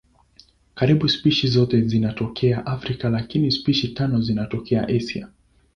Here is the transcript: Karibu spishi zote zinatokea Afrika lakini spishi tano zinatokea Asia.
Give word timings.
Karibu 0.75 1.09
spishi 1.09 1.47
zote 1.47 1.81
zinatokea 1.81 2.65
Afrika 2.65 3.09
lakini 3.09 3.51
spishi 3.51 3.87
tano 3.87 4.21
zinatokea 4.21 4.87
Asia. 4.87 5.29